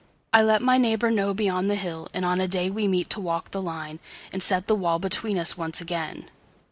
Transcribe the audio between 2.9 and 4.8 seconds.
to walk the lineAnd set the